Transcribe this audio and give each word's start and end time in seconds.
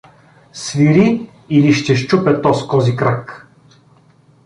Свири 0.61 1.29
или 1.49 1.73
ще 1.73 1.95
счупя 1.95 2.41
тоз 2.41 2.67
кози 2.67 2.95
крак! 2.95 3.47